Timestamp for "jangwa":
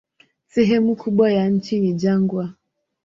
1.93-2.53